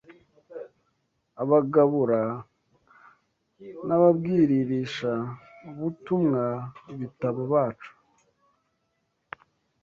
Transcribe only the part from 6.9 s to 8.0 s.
ibitabo bacu